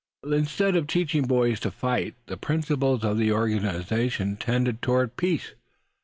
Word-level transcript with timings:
Instead 0.27 0.75
of 0.75 0.87
teaching 0.87 1.27
boys 1.27 1.59
to 1.59 1.69
fight, 1.69 2.15
the 2.25 2.35
principles 2.35 3.03
of 3.03 3.19
the 3.19 3.31
organization 3.31 4.35
tend 4.35 4.81
toward 4.81 5.15
peace. 5.15 5.53